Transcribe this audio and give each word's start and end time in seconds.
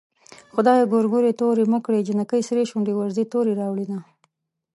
خدايه 0.53 0.85
ګورګورې 0.91 1.37
تورې 1.39 1.65
مه 1.71 1.79
کړې 1.85 2.05
جنکۍ 2.07 2.41
سرې 2.49 2.63
شونډې 2.69 2.93
ورځي 2.95 3.23
تورې 3.31 3.53
راوړينه 3.61 3.99